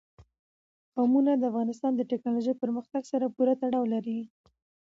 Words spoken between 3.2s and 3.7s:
پوره